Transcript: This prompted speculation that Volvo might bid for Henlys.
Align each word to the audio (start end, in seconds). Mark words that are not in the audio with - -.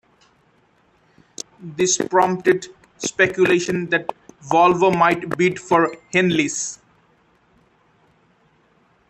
This 1.59 1.99
prompted 1.99 2.65
speculation 2.97 3.85
that 3.91 4.11
Volvo 4.49 4.89
might 4.91 5.37
bid 5.37 5.59
for 5.59 5.95
Henlys. 6.11 6.79